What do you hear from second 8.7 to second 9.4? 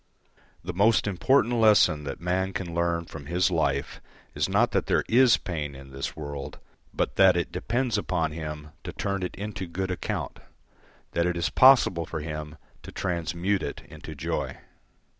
to turn it